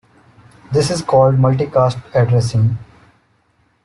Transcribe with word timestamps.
This 0.71 0.89
is 0.89 1.03
called 1.03 1.35
multicast 1.35 2.01
addressing. 2.15 2.79